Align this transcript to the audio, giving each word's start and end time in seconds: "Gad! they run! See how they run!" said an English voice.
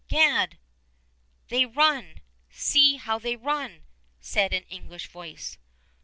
"Gad! 0.07 0.57
they 1.49 1.63
run! 1.63 2.21
See 2.49 2.95
how 2.95 3.19
they 3.19 3.35
run!" 3.35 3.83
said 4.19 4.51
an 4.51 4.63
English 4.63 5.05
voice. 5.09 5.59